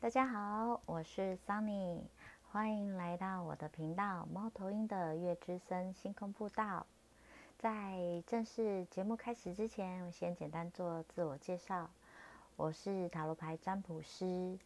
[0.00, 1.98] 大家好，我是 Sunny，
[2.52, 6.86] 欢迎来到我的频道“猫头鹰的月之森星空步道”。
[7.58, 11.90] 在正式节目开始之前，我先简单做自我介绍。
[12.54, 14.56] 我是塔罗牌占卜师，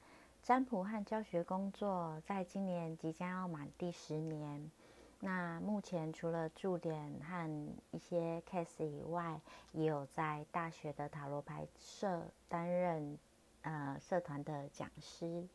[0.43, 4.71] 占卜和教学工作在今年即将要满第十年。
[5.21, 9.41] 那目前除了驻点和一些 case 以外，
[9.73, 13.19] 也有在大学的塔罗牌社担任。
[13.63, 15.47] 呃，社团的讲师，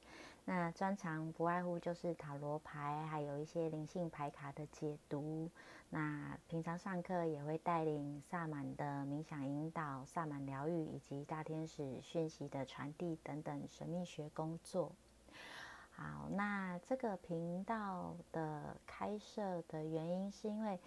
[0.45, 5.49] 那专长不外乎就是塔罗牌，还有一些灵性牌卡的解读。
[5.89, 14.91] 那平常上课也会带领萨满的冥想引导、萨满疗愈以及大天使讯息的传递等等神秘学工作。
[15.91, 20.79] 好，那这个频道的开设的原因是因为。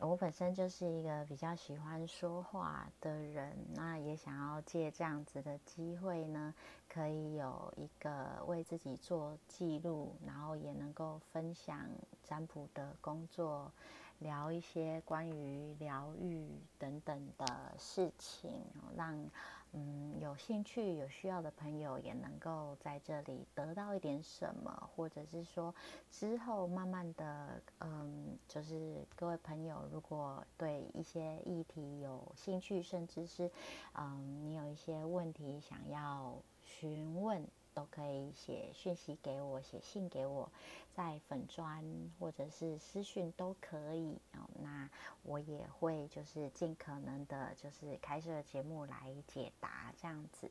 [0.00, 6.54] 我本身就是一个比较喜欢说话的人，那也想要借这样子的机会呢，
[6.88, 11.78] 可以有一个为自己做记录，然后也能够分享
[12.22, 13.72] 占卜的工作，
[14.18, 16.48] 聊一些关于疗愈
[16.78, 18.50] 等等的事情，
[18.96, 19.30] 让。
[19.76, 25.74] 嗯，有兴趣、有需要的朋友也能够在这里得到一点什么，或者是说
[26.12, 33.50] 之后慢慢的，嗯，就是各位朋友如果对一些议题有兴趣，甚至是
[33.94, 37.44] 嗯，你有一些问题想要询问。
[37.74, 40.48] 都可以写讯息给我，写信给我，
[40.94, 41.84] 在粉砖
[42.18, 44.48] 或者是私讯都可以哦。
[44.62, 44.88] 那
[45.22, 50.50] 我也会就是尽可能的，就是开设节目来解答这样子。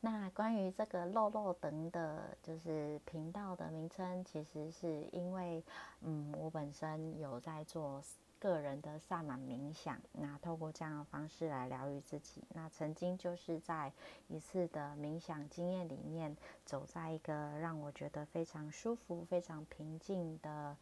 [0.00, 5.62] 那关于这个漏漏等的，就是频道的名称，其实是因为
[6.00, 8.02] 嗯，我本身有在做。
[8.44, 12.44] 个人的萨满冥想，那透过这样的方式来疗愈自己。
[12.50, 13.90] 那曾经就是在
[14.28, 16.36] 一次的冥想经验里面，
[16.66, 20.76] 走在一个让我觉得非常舒服、非常平静的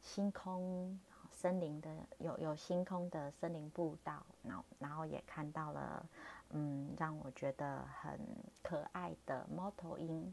[0.00, 0.96] 星空
[1.32, 6.06] 森林的有有星空的森林步道，然后然后也看到了
[6.50, 8.20] 嗯，让我觉得很
[8.62, 10.32] 可爱的猫头鹰。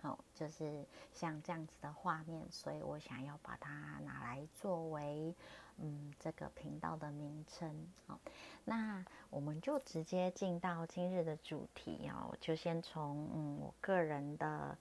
[0.00, 0.82] 好，就是
[1.12, 3.70] 像这样子的画面，所以我想要把它
[4.02, 5.34] 拿来作为。
[5.82, 8.20] 嗯，这个频道的名称好，
[8.66, 14.76] 那我们就直接进到今日的主题哦，就先从嗯我个人的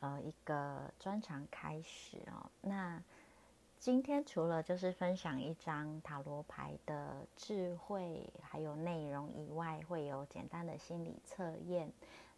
[0.00, 2.50] 呃一个专长开始哦。
[2.60, 3.02] 那
[3.78, 11.90] 今天除了就是分享一张塔罗牌的智慧还有内容以外，会有简单的心理测验，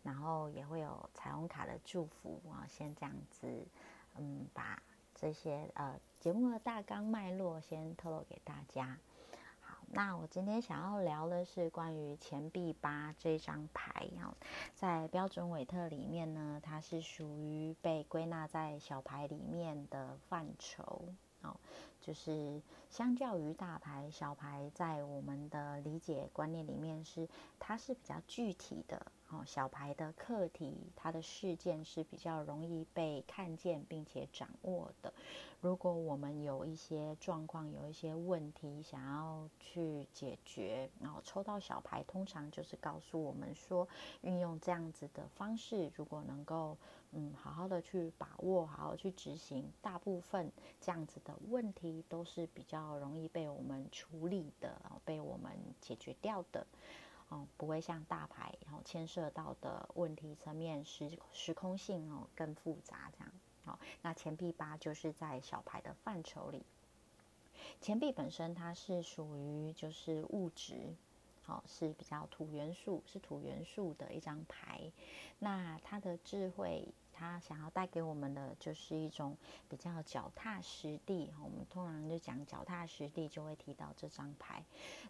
[0.04, 2.64] 然后也会有彩虹卡的祝福啊。
[2.68, 3.66] 先这样子，
[4.16, 4.80] 嗯，把
[5.12, 5.98] 这些呃。
[6.26, 8.98] 节目的大纲脉络先透露给大家。
[9.60, 14.08] 好，那我今天想要聊的是关于钱币八这张牌。
[14.20, 14.34] 哦，
[14.74, 21.04] 在标准韦特里面呢，它是属于被归纳在小牌里面的范畴。
[21.42, 21.54] 哦，
[22.06, 27.28] 就是相较于大牌，小牌在我们的理解观念里面是
[27.58, 29.10] 它是比较具体的。
[29.28, 35.12] 哦，小牌的课题，它的事件是比较容易被看见并且掌握的。
[35.60, 43.88] 如果我们有一些状况、有一些问题想要去解决，然后抽到小牌，通常就是告诉我们说，
[44.20, 46.76] 运用这样子的方式，如果能够
[47.18, 55.50] 嗯好好的去把握、好好去执行，大部分这样子的问题都是比较容易被我们处理的，被我们
[55.80, 56.66] 解决掉的。
[57.30, 63.32] 哦，不会像大牌，然后牵涉到的问题层面时时空性哦更复杂这样。
[63.64, 66.62] 好，那钱币八就是在小牌的范畴里，
[67.80, 70.94] 钱币本身它是属于就是物质，
[71.42, 74.92] 好是比较土元素，是土元素的一张牌，
[75.38, 76.86] 那它的智慧。
[77.16, 79.36] 他想要带给我们的就是一种
[79.68, 81.32] 比较脚踏实地。
[81.42, 84.62] 我们通常就讲脚踏实地，就会提到这张牌。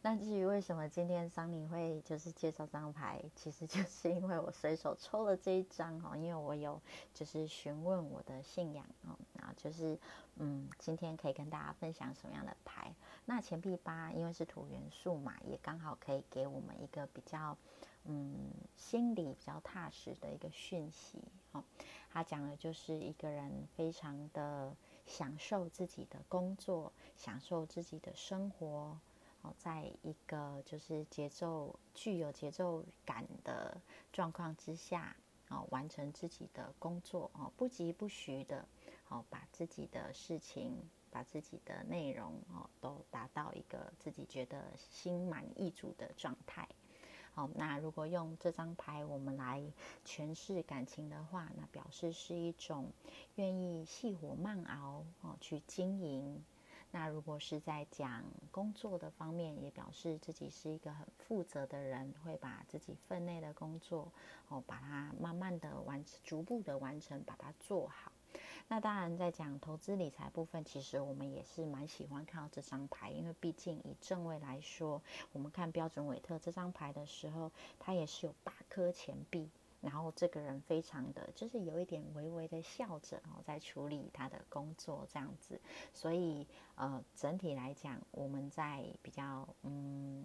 [0.03, 6.81] 那至于为什么今天桑尼会就是介绍这张牌，其实就是因为我随手抽了这一张哈，因为我有
[7.13, 9.98] 就是询问我的信仰哦，然后就是
[10.36, 12.95] 嗯，今天可以跟大家分享什么样的牌。
[13.25, 17.57] 那钱币八因为是土元素嘛，也刚好可以给我们一个比较
[18.04, 21.21] 嗯心里比较踏实的一个讯息
[22.11, 24.75] 他讲的就是一个人非常的
[25.07, 28.99] 享受自己的工作，享受自己的生活，
[29.43, 33.81] 哦，在一个就是节奏具有节奏感的
[34.13, 35.17] 状况之下，
[35.49, 38.67] 哦，完成自己的工作，哦，不急不徐的，
[39.09, 46.67] 哦，把自己的事情，把自己的内容，哦，都达到一个自己觉得心满意足的状态。
[47.36, 49.62] 好，那如果用这张牌我们来
[50.06, 52.91] 诠释感情的话，那表示是一种
[53.34, 56.42] 愿意细火慢熬哦去经营。
[56.92, 64.10] 那如果是在讲工作的方面，也表示自己是一个很负责的人，会把自己分内的工作
[64.48, 68.10] 哦，把它慢慢的完，逐步的完成，把它做好。
[68.68, 75.01] 那当然，在讲投资理财部分，其实我们也是蛮喜欢看到这张牌，因为毕竟以正位来说，
[75.33, 79.48] 我们看标准韦特这张牌的时候，它也是有八颗钱币。
[79.83, 85.60] 然后这个人非常的就是有一点微微的笑着哦，在处理他的工作这样子，
[85.92, 90.24] 所以呃整体来讲，我们在比较嗯。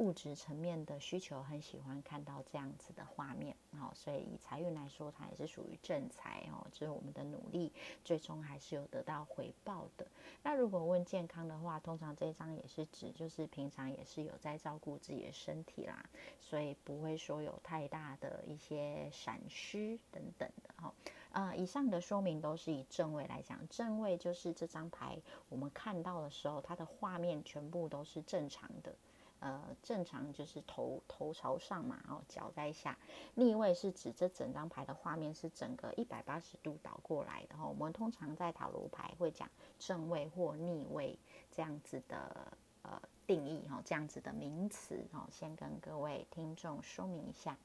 [0.00, 7.70] 物质层面的需求，很喜欢看到这样子的画面，哦，所以以财运来说，它也是属于正财哦，就是我们的努力
[8.02, 10.06] 最终还是有得到回报的。
[10.42, 16.02] 那如果问健康的话，通常这一张也是指就是平常也是有在照顾自己的身体啦，
[16.40, 20.94] 所以不会说有太大的一些闪失等等的哈。
[21.32, 25.18] 呃，以上的说明都是以正位来讲，正位就是这张牌
[25.50, 28.94] 我们看到的时候，它的画面全部都是正常的。
[29.40, 32.98] 呃，正常就是头头朝上嘛，然后脚在下。
[33.34, 37.56] 逆位是指这整张牌的画面是整个一百八十度倒过来的。
[37.56, 39.48] 哈，我们通常在塔罗牌会讲
[39.78, 41.18] 正位或逆位
[41.50, 42.52] 这样子的
[42.82, 47.56] 呃定义哈，这样子的名词哈，先跟各位听众说明一下。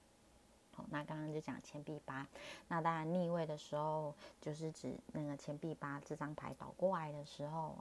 [0.71, 2.25] 好，那刚刚就讲钱币八，
[2.69, 7.75] 那当然逆位的时候就是指那个钱币八这张牌倒过来的时候，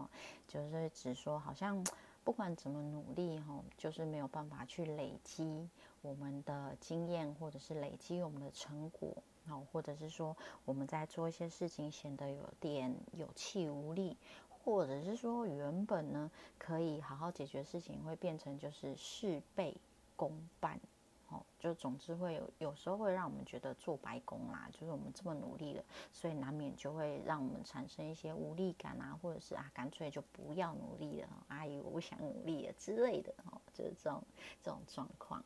[0.49, 1.87] 就是指说好像。
[2.25, 5.69] 不管怎么努力，哈，就是没有办法去累积
[6.01, 10.35] 我们的经验，或者是累积我们的成果，好，或者是说
[10.65, 14.17] 我们在做一些事情显得有点有气无力，
[14.49, 19.77] 或者是说原本呢可以好好解决事情，会变成就是事倍
[20.17, 20.81] 功半。
[21.27, 25.83] 好就总之会有，有时候会让我们觉得做白工啦，就是我们这么努力了，
[26.13, 34.23] 所以难免就会让我们产生一些无力感啊，或者是啊，干脆就不要努力了，阿姨我不想努力了之类的哦，就是这种
[34.63, 35.43] 这种状况。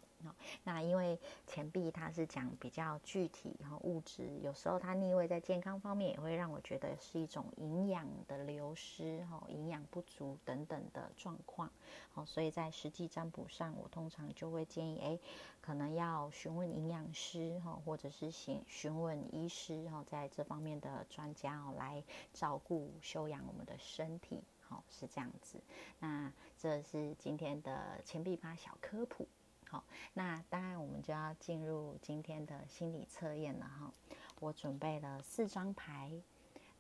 [0.65, 1.17] 那因为
[1.47, 11.71] 钱币它是讲比较具体然后物质，有时候它逆位在健康方面也会让我觉得是一种营养的流失哈，营养不足等等的状况。
[12.11, 15.19] 好，所以在实际占卜上，我通常就会建议，哎，
[15.61, 22.03] 可能要要询问营养师哈，或者是询询问医师哈，在这方面的专家哦，来
[22.33, 24.43] 照顾修养我们的身体。
[24.63, 25.61] 好，是这样子。
[25.99, 29.29] 那这是今天的钱币八小科普。
[29.67, 29.85] 好，
[30.15, 33.93] 那当然我们就要进入今天的心理测验了哈。
[34.41, 36.11] 我准备了四张牌，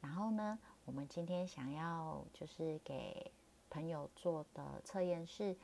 [0.00, 3.30] 然后呢，我们今天想要就是给
[3.68, 5.54] 朋友做的测验是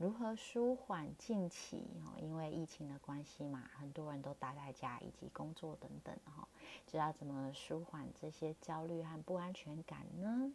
[0.00, 6.48] 如何舒缓近期哈，因为疫情的关系嘛，很多人都待在家以及工作等等哈，
[6.86, 10.50] 知道怎么舒缓这些焦虑和不安全感呢？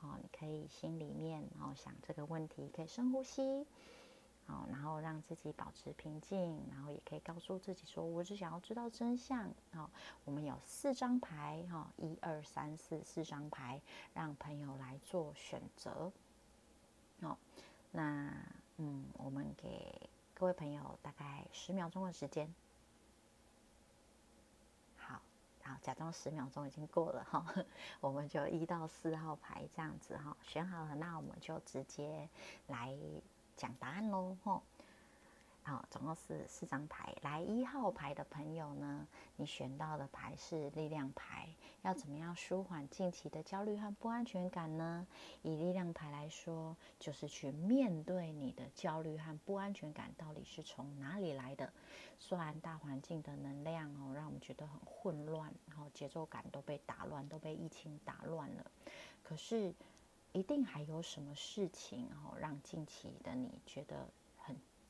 [0.00, 3.64] 好，你可以心里面然后想这个问题，可以深呼吸。
[4.48, 9.88] 好，然后让自己保持平静，然后也可以告诉自己说：“我只想要知道真相。”好，
[10.24, 13.80] 我们有四张牌，哈，一二三四，四张牌，
[14.12, 16.10] 让朋友来做选择。
[17.20, 17.38] 好，
[17.92, 18.34] 那
[18.84, 22.52] 嗯，我们给各位朋友大概十秒钟的时间。
[24.96, 25.22] 好，
[25.62, 27.46] 好，假装十秒钟已经过了哈，
[28.00, 32.28] 我们就一到四号牌这样子哈，选好了，那我们就直接
[32.66, 32.98] 来。
[33.54, 34.62] 讲答案喽吼，
[35.64, 35.76] 吼！
[35.76, 37.14] 好，总共是四张牌。
[37.22, 41.48] 来一号牌的朋友呢，你选到的牌是力量牌。
[41.82, 45.06] 要怎么样舒缓近期的焦虑和不安全感呢？
[45.42, 51.72] 以力量牌来说，就是去面对你的焦虑和不安全感到底是从哪里来的。
[52.18, 58.70] 虽然大环境的能量哦，让我们觉得很混乱，然后节奏感都被打乱，都被疫情打乱了。
[59.22, 59.74] 可是。
[60.34, 64.08] 一定还有什么事情哦，让近期的你觉得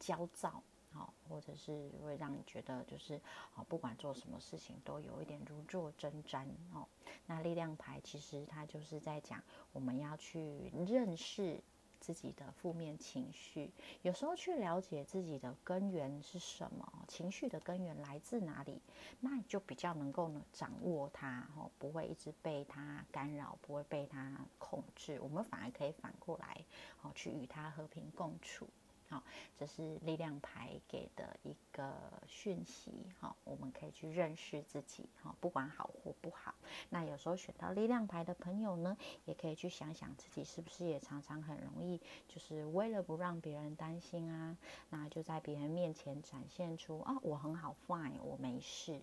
[0.03, 3.15] 焦躁，好，或者是会让你觉得就是
[3.55, 6.45] 哦，不管做什么事情都有一点如坐针毡
[6.75, 6.89] 哦。
[7.27, 9.41] 那力量牌其实它就是在讲，
[9.73, 11.63] 我们要去认识。
[12.03, 13.71] 自己的负面情绪，
[14.03, 18.83] 有时候去了解自己的根源是什么，情绪的根源来自哪里，
[19.21, 26.65] 那你就比较能够呢掌握它，哦，不会一直被它干扰，不会被它控制，我们反而可以反过来，
[27.03, 28.67] 哦，去与它和平共处，
[29.13, 29.23] 好，
[29.59, 31.93] 这是力量牌给的一个
[32.27, 32.91] 讯息，
[33.21, 36.55] 好，我们可以去认识自己，哈，不管好或不好。
[36.89, 44.57] 那有时候选到力量牌的朋友呢，也可以去想想自己是不是也常常很容易，就是为了不让别人担心啊，
[44.89, 48.99] 那就在别人面前展现出啊，我很好，fine，我没事。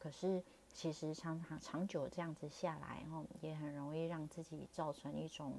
[0.00, 0.42] 可是
[0.74, 5.54] 其实常常长久这样子下来，后，也很容易让自己造成一种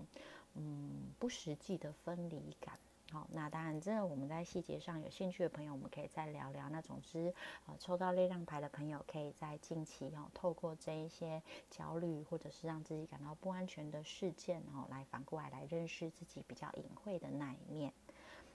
[0.55, 2.77] 嗯不实际的分离感。
[3.13, 6.67] 好，那当然，这我们在细节上有兴趣的朋友，我们可以再聊聊。
[6.72, 7.32] 那总之，
[7.67, 11.39] 呃，抽到力量牌的朋友，可以在近期哦，透过这一些
[11.70, 17.93] 焦虑或者是让自己感到不安全的事件哦，来反过来来认识自己比较隐晦的那一面。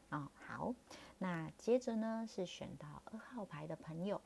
[0.09, 0.75] 啊，好，
[1.19, 4.21] 那接着呢是选到二号牌的朋友。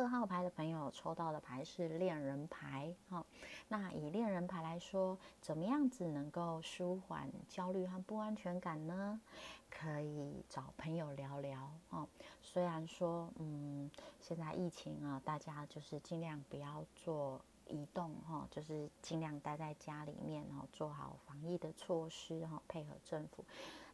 [0.00, 3.22] 二号牌的朋友抽到的牌是恋人牌，哈，
[3.68, 9.20] 那以恋人牌来说，怎么样子能够舒缓焦虑和不安全感呢？
[9.68, 12.08] 可以找朋友聊聊，哦，
[12.40, 13.90] 虽然说，嗯，
[14.22, 23.44] 现在疫情啊，大家就是尽量不要做移动，哈，就是尽量待在家里面，然后做好防疫的措施，哈，配合政府，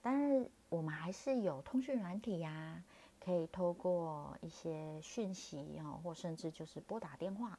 [0.00, 2.80] 但是我们还是有通讯软体呀。
[3.26, 7.58] 可以透过一些讯息哦，或甚至就是拨打电话，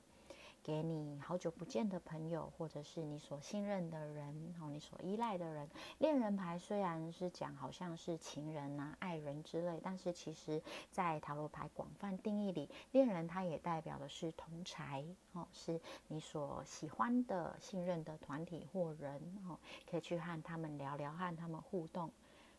[0.63, 5.69] 给你好久不见的朋友，或者是你所信任的人哦，你所依赖的人。
[5.97, 19.59] 恋人牌虽然是讲好像是情人呐、爱人之类，但是其实在塔罗牌广泛定义里，恋人它也代表的是同财哦，是你所喜欢的、信任的团体或人哦，
[19.91, 22.09] 可以去和他们聊聊，和他们互动，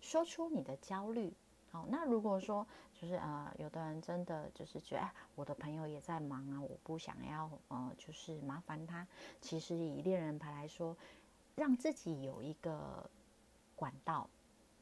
[0.02, 1.32] 说出你的焦虑。
[1.70, 9.06] 好，那如果说就是呃，有的人真的就是觉得，哎，我的朋友也在忙啊，我不想要呃，就是麻烦他。
[9.40, 10.96] 其实以恋人牌来说，
[11.54, 13.08] 让自己有一个
[13.76, 14.28] 管道，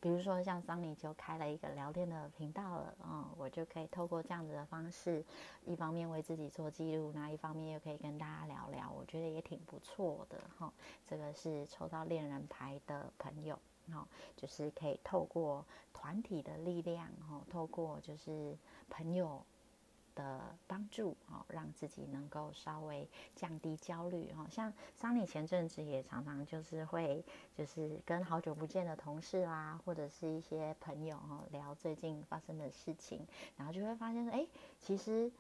[0.01, 5.25] 比如说像桑尼就开了一个聊天的频道了，嗯，我就可以透过这样子的方式，
[5.65, 10.73] 一方面为自己做记录，那一方面又可以跟大家聊聊，我觉得也挺不错的哈。
[11.05, 13.59] 这个是抽到恋人牌的朋友。
[13.93, 18.57] 哦，就是可以透过团体的力量，哦，透过就是
[18.89, 19.45] 朋友
[20.15, 24.31] 的帮助，哦，让自己能够稍微降低焦虑。
[24.37, 27.25] 哦，像桑尼前阵子也常常就是会，
[27.55, 33.27] 就是跟好久不见的同事啦，或者是一些朋友，哦，聊最近发生的事情，
[33.57, 34.47] 然后就会发现说，哎，
[34.81, 35.31] 其实。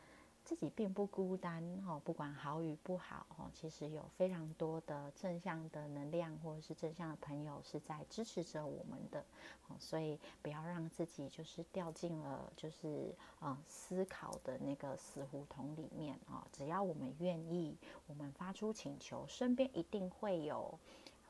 [0.47, 9.25] 自己并不孤单哈，不管好与不好哈，其实有非常多的正向的能量或者是正向的朋友是在支持着我们的
[9.67, 16.47] 哦，所以不要让自己就是掉进了就是呃思考的那个死胡同里面啊。
[16.53, 17.76] 只要我们愿意，
[18.07, 20.79] 我们发出请求，身边一定会有。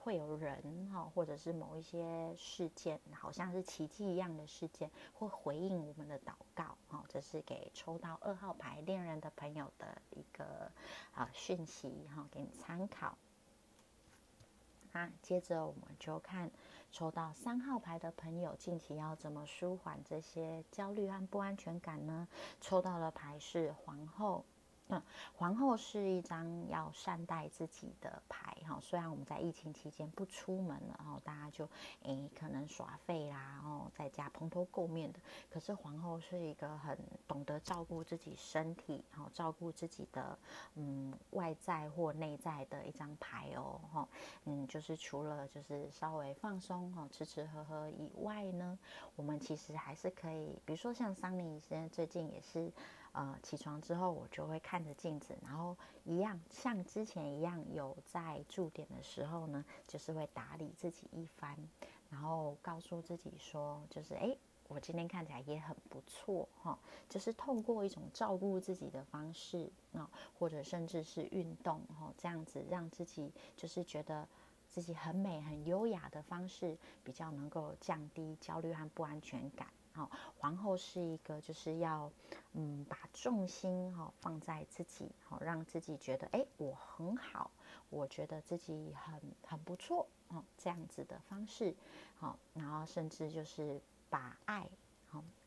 [0.06, 7.02] 会有人哈，或者是某一些事件，好像是奇迹一样的事件，会回应我们的祷告哈。
[7.08, 10.70] 这是给抽到二号牌恋人的朋友的一个
[11.12, 13.18] 啊讯息哈，给你参考。
[14.92, 16.52] 那接着我们就看
[16.92, 22.28] 抽到三号牌的朋友近期要怎么舒缓这些焦虑和不安全感呢？
[22.60, 24.44] 抽到的牌是皇后。
[24.88, 25.02] 嗯，
[25.36, 28.78] 皇后是一张要善待自己的牌哈。
[28.80, 31.68] 虽然我们在疫情期间不出门了，然后大家就
[32.04, 35.18] 诶可能耍废啦，然后在家蓬头垢面的。
[35.50, 40.38] 可是皇后是一个很懂得照顾自己身体，然后照顾自己的
[40.76, 44.08] 嗯外在或内在的一张牌哦哈。
[44.44, 48.78] 嗯，就是除了就是稍微放松哈，吃吃喝喝以外呢，
[49.16, 52.70] 我们其实还是可以，比如说像桑尼现在最近也是。
[53.16, 61.56] 呃，起床之后我就会看着镜子，然后一样像之前一样有在驻点的时候呢，就是会打理自己一番，
[62.10, 64.36] 然后告诉自己说，就是哎，
[64.68, 74.28] 我今天看起来也很不错哈，就是透过一种照顾自己的方式啊，或者甚至是运动哈，这样子让自己就是觉得
[74.68, 79.66] 自己很美、很优雅的方式，比较能够降低焦虑和不安全感。
[79.96, 82.12] 好，皇后是一个就是要，
[82.52, 87.50] 嗯，把重心哈放在自己，好让自己觉得，哎，我很好，
[87.88, 91.74] 我觉得自己很很不错，哦，这样子的方式，
[92.18, 94.68] 好，然后甚至就是把爱。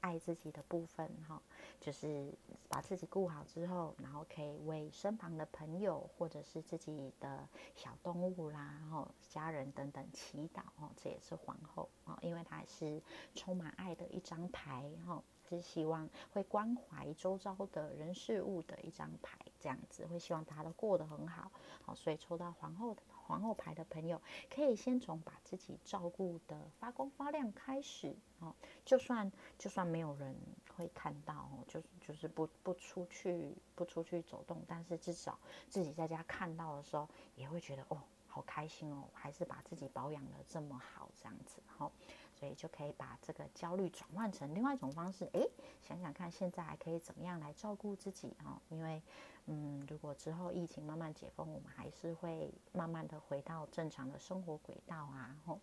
[0.01, 1.41] 爱自己的部分，哈，
[1.79, 2.33] 就是
[2.69, 13.01] 把自己顾好之后，然后可以为身旁的朋友或者是自己的小动物啦，然后家人等等祈祷，哦，这也是皇后，哦，因为她是
[13.35, 21.51] 充满爱的一张牌，哈，是希望会关怀周遭的人事物的一张牌，这样子会希望大家都过得很好。
[21.81, 24.19] 好，所以抽到皇后的皇后牌的朋友，
[24.49, 28.15] 可以先从把自己照顾的发光发亮开始。
[28.39, 30.35] 哦，就算就算没有人
[30.75, 35.37] 会看到，哦，就就是不不出去不出去走动，但是至少
[35.69, 38.01] 自己在家看到的时候，也会觉得哦。
[38.31, 41.91] 好开心哦，还是把自己保养的这么好，这样子哈，
[42.39, 45.29] 所以就可以把这个焦虑转换成另外一种方式。
[45.33, 45.49] 诶，
[45.81, 48.61] 想想看，现在还可以怎么样来照顾自己哦？
[48.69, 49.01] 因为，
[49.47, 55.35] 嗯，如果之后疫情慢慢解封，我们还是会慢慢的回到正常的生活轨道啊。
[55.45, 55.59] 吼，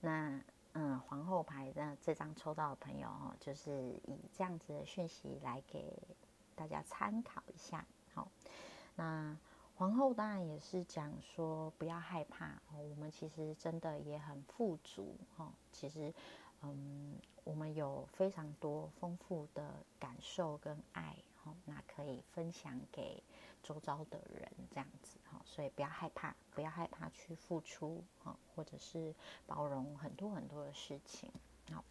[0.00, 0.40] 那
[0.74, 5.92] 嗯，皇后牌的这张抽到的朋友哦，就是以这样子的讯息来给
[6.54, 7.84] 大家参考一下。
[8.14, 8.28] 好，
[8.94, 9.36] 那。
[9.80, 15.50] 皇后当然也是讲说不要害怕哦，我们其实真的也很富足哈。
[15.72, 16.12] 其实，
[16.60, 23.22] 嗯，我们有非常多丰富的感受跟爱哈，那可以分享给
[23.62, 25.40] 周遭的人这样子哈。
[25.46, 29.14] 所以不要害怕，不要害怕去付出哈，或者是
[29.46, 31.32] 包容很多很多的事情
[31.72, 31.82] 好。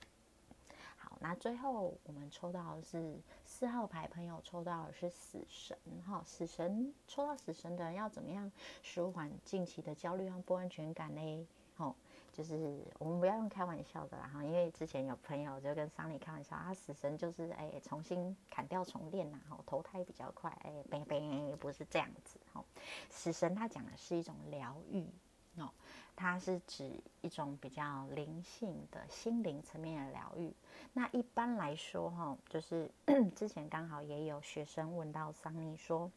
[1.19, 6.23] 那最后我们抽到的是四号牌，朋友抽到的是死神哈。
[6.25, 11.47] 死神抽到死神的人要怎么样舒缓近期的焦虑和不安全感呢？
[11.77, 11.95] 哦，
[12.33, 22.63] 就是我们不要用开玩笑的啦哈，因为之前有朋友就跟桑尼开玩笑，他死神就是哎重新砍掉重练呐，哈，投胎比较快，哎，别别不是这样子哈。
[23.09, 25.05] 死神他讲的是一种疗愈
[25.55, 25.69] 哦。
[26.15, 30.53] 它是指一种比较灵性的心灵层面的疗愈。
[30.91, 32.91] 那一般来说，哈，就是
[33.37, 36.11] 之前刚好也有学生问到桑尼说：“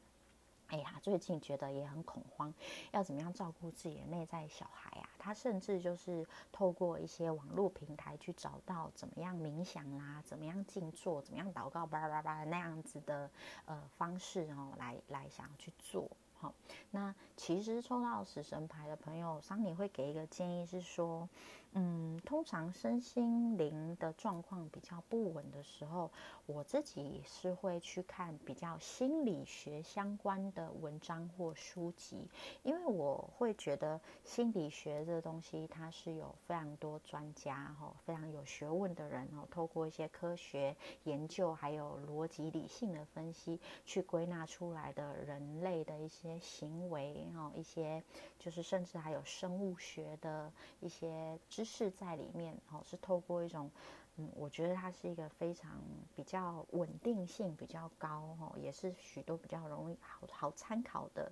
[0.67, 2.53] 哎呀，最近觉得也很恐慌，
[2.91, 13.31] 要怎么样照顾自己的内在小孩啊？”他甚至就是透过一些网络平台去找到怎么样冥想啦，怎么样静坐，怎么样祷告，叭叭叭那样子的
[13.67, 16.11] 呃方式哦，来来想要去做。
[16.43, 16.53] 好，
[16.91, 21.29] 那其实抽到死神牌的朋友，桑尼会给一个建议是说。
[21.75, 26.11] 嗯，通常身心灵的状况比较不稳的时候，
[26.45, 32.29] 我自己是会去看比较心理学相关的文章或书籍，
[32.63, 48.03] 因为我会觉得心理学这东西，它是有非常多专家哈，非常有学问的人哦，透过一些科学研究，还有逻辑理性的分析，去归纳出来的人类的一些行为哈，一些
[48.39, 51.62] 就是甚至还有生物学的一些知。
[51.63, 53.71] 知识在里面，哦，是透过一种，
[54.17, 55.81] 嗯，我觉得它是一个非常
[56.13, 61.31] 比较稳定性比较高，哦，也是许多比较容易好好参考的。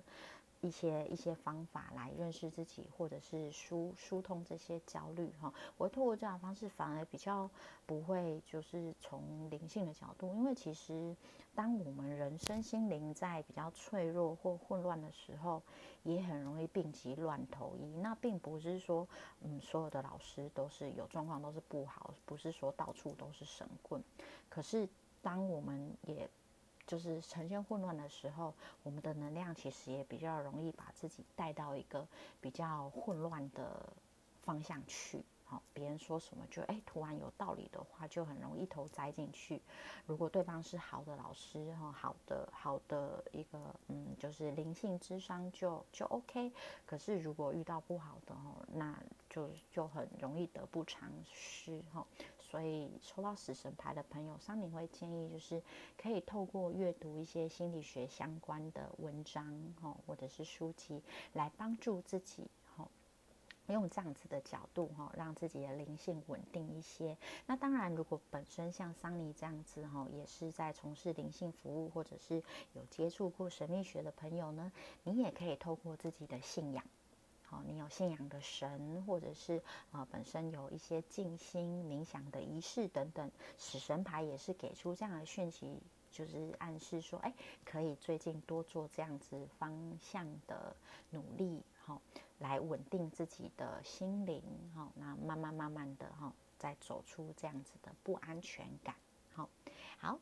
[0.61, 5.53] 一些一些方法来认识自己，或者是疏疏通这些焦虑哈。
[5.77, 7.49] 我透过这样方式，反而比较
[7.85, 11.15] 不会就是从灵性的角度，因为其实
[11.53, 15.61] 当我们人身心灵在比较脆弱或混乱的时候，
[16.03, 17.97] 也很容易病急乱投医。
[17.97, 19.07] 那并不是说，
[19.41, 24.03] 嗯，所有的老师都是有状况都是不好，不是说到处都是神棍。
[24.47, 24.87] 可是
[25.21, 26.29] 当我们也
[26.91, 32.05] 就是呈现混乱的时候，我们的能量其实也比较容易把自己带到一个
[32.41, 33.93] 比较混乱的
[34.41, 35.23] 方向去。
[35.45, 39.61] 好，别人说什么就哎，突然有道理的话，就很容易一头栽进去。
[40.05, 46.51] 如果对方是好的老师哈，好的好的一个嗯，就是灵性智商就就 OK。
[46.85, 52.05] 可是如果遇到不好的哈，那就就很容易得不偿失哈。
[52.51, 55.63] 所以抽到死神牌的朋友，桑尼会建议就是
[55.97, 62.85] 可以透过阅读一些心理学相关的文章，哈，或者是书籍，来帮助自己，哈，
[63.67, 67.17] 用这样子的角度，哈，让自己的灵性稳定一些。
[67.45, 74.73] 那当然，如果本身像桑尼这样子，哈，也是在从事灵性服务，或者是有接触过神秘学的朋友呢，
[75.05, 76.83] 你也可以透过自己的信仰。
[77.51, 79.61] 哦，你有信仰的神，或者是
[79.91, 85.77] 啊，本身有一些静心冥想的仪式等等，死神牌也是给出这样的讯息，
[86.11, 87.33] 就是暗示说，哎，
[87.65, 90.75] 可以最近多做这样子方向的
[91.09, 92.01] 努力，哈，
[92.39, 94.41] 来稳定自己的心灵，
[94.73, 98.95] 哈，那慢慢慢慢的哈，再走出这样子的不安全感，
[99.33, 99.49] 好，
[99.99, 100.17] 好。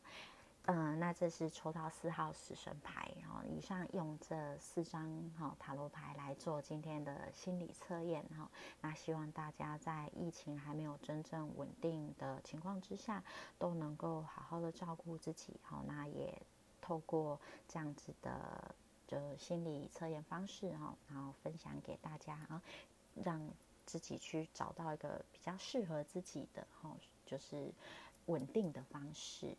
[0.72, 8.48] 嗯，那这是抽到四号死神牌，哈，以上用这四张哈塔罗牌来做今天的心理测验，哈，
[8.80, 13.24] 那希望大家在疫情还没有真正稳定的情况之下，
[13.58, 16.40] 都能够好好的照顾自己，哈，那也
[16.80, 18.76] 透过这样子的
[19.08, 22.62] 就心理测验方式，哈，然后分享给大家，啊，
[23.16, 23.42] 让
[23.88, 27.74] 自己去找到一个比较适合自己的，哈，就是。
[28.26, 29.58] 稳定的方式。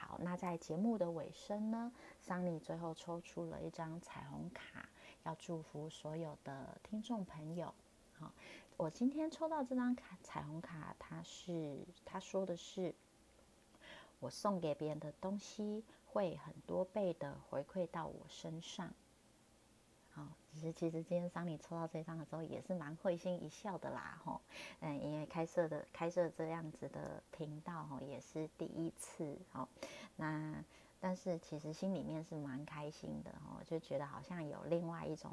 [0.00, 4.88] 好，那在节目的尾声呢，桑尼最后抽出了一张彩虹卡，
[5.24, 7.74] 要祝福所有的听众朋友。
[8.18, 8.32] 好，
[8.78, 12.94] 我今天抽到这张卡彩虹卡，它是他说的是，
[14.20, 18.94] 我送给别人的东西会很多倍的回馈到我身上。
[20.52, 24.40] 好，其实其实今天桑尼抽到这张的时候也是蛮会心一笑的啦，吼，
[24.80, 29.68] 嗯，因为开设的开设这样子的频道，吼，也是第一次，吼，
[30.16, 30.64] 那
[30.98, 35.30] 但是其实心里面是蛮开心的，吼，就觉得好像有另外一种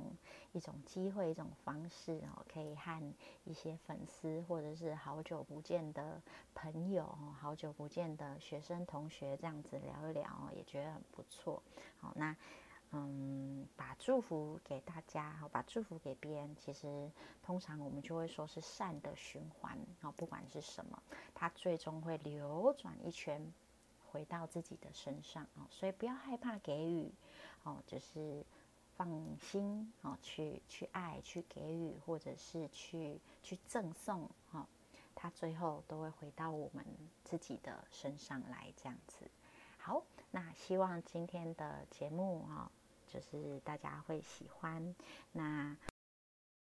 [0.53, 6.21] 一种机会，一种方式，哦，可以和一些粉丝或者是好久不见的
[6.53, 7.05] 朋友，
[7.39, 11.61] 好久不见的学生同学这样子聊一聊，也觉得很不错，
[11.99, 12.35] 好，那。
[12.91, 17.11] 嗯，把祝福给大家，把祝福给别人，其实
[17.43, 21.03] 通常我们就会说是善的循环啊，不管是什么，
[21.35, 23.53] 它最终会流转一圈，
[24.09, 27.11] 回到自己的身上啊，所以不要害怕给予
[27.63, 28.45] 哦，就是
[28.95, 34.65] 放心哦，去去爱，去给予，或者是去去赠送哈，
[35.13, 36.85] 它最后都会回到我们
[37.25, 39.29] 自己的身上来，这样子。
[39.77, 42.71] 好，那希望今天的节目啊。
[43.09, 44.93] 就是大家会喜欢
[45.31, 45.77] 那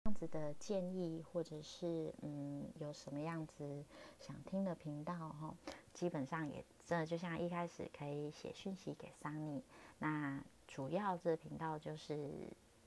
[0.05, 3.85] 样子的建议，或者是嗯有什么样子
[4.21, 5.53] 想听的频道哈，
[5.93, 9.65] 基本上也这就像一开始可以写讯息给桑尼。
[9.99, 12.31] 那主要这频道就是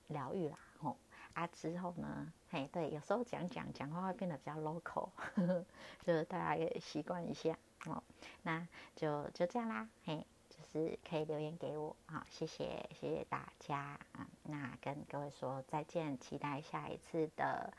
[0.08, 0.96] 疗愈啦吼
[1.34, 5.66] 啊之后呢，嘿对，有时候讲讲讲话会变得比较 local，呵 呵
[6.06, 8.02] 就是大家也习惯一下哦。
[8.44, 10.26] 那就就这样啦，嘿。
[10.72, 17.74] 是可以留言给我，啊，谢谢，谢谢大家，啊，那跟各位说再见，期待下一次的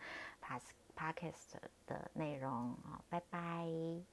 [0.97, 1.55] Podcast
[1.87, 4.12] 的内容，好，拜拜。